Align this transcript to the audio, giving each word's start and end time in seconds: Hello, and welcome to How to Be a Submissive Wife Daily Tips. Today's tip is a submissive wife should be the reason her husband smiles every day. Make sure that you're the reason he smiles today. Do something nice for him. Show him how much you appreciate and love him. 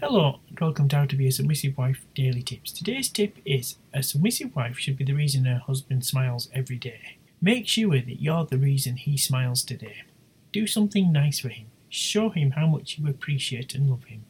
Hello, 0.00 0.40
and 0.50 0.60
welcome 0.60 0.88
to 0.90 0.96
How 0.96 1.06
to 1.06 1.16
Be 1.16 1.26
a 1.26 1.32
Submissive 1.32 1.78
Wife 1.78 2.04
Daily 2.14 2.42
Tips. 2.42 2.70
Today's 2.70 3.08
tip 3.08 3.38
is 3.46 3.76
a 3.94 4.02
submissive 4.02 4.54
wife 4.54 4.76
should 4.78 4.98
be 4.98 5.04
the 5.04 5.14
reason 5.14 5.46
her 5.46 5.62
husband 5.66 6.04
smiles 6.04 6.50
every 6.52 6.76
day. 6.76 7.16
Make 7.40 7.66
sure 7.66 7.98
that 7.98 8.20
you're 8.20 8.44
the 8.44 8.58
reason 8.58 8.96
he 8.96 9.16
smiles 9.16 9.62
today. 9.62 10.02
Do 10.52 10.66
something 10.66 11.10
nice 11.10 11.40
for 11.40 11.48
him. 11.48 11.68
Show 11.88 12.28
him 12.28 12.50
how 12.50 12.66
much 12.66 12.98
you 12.98 13.08
appreciate 13.08 13.74
and 13.74 13.88
love 13.88 14.04
him. 14.04 14.26